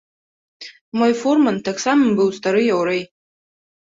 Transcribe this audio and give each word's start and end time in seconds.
Мой 1.01 1.13
фурман 1.19 1.57
таксама 1.69 2.05
быў 2.19 2.29
стары 2.37 2.61
яўрэй. 2.75 3.03